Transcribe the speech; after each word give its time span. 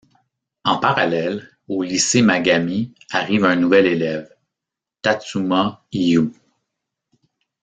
En 0.63 0.77
parallèle, 0.79 1.47
au 1.67 1.83
Lycée 1.83 2.23
Magami 2.23 2.91
arrive 3.11 3.45
un 3.45 3.55
nouvel 3.55 3.85
élève: 3.85 4.35
Tatsuma 5.03 5.85
Hiyū. 5.93 6.31